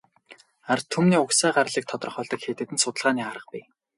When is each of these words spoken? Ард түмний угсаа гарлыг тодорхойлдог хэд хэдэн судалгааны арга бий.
Ард 0.73 0.85
түмний 0.93 1.21
угсаа 1.25 1.51
гарлыг 1.57 1.85
тодорхойлдог 1.87 2.39
хэд 2.41 2.57
хэдэн 2.59 2.79
судалгааны 2.83 3.21
арга 3.31 3.47
бий. 3.53 3.65